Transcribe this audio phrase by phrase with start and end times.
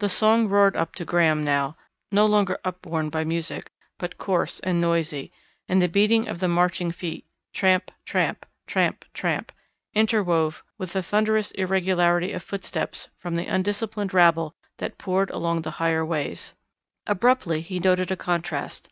[0.00, 1.76] The song roared up to Graham now,
[2.10, 5.30] no longer upborne by music, but coarse and noisy,
[5.68, 9.52] and the beating of the marching feet, tramp, tramp, tramp, tramp,
[9.94, 15.70] interwove with a thunderous irregularity of footsteps from the undisciplined rabble that poured along the
[15.78, 16.54] higher ways.
[17.06, 18.88] Abruptly he noted a contrast.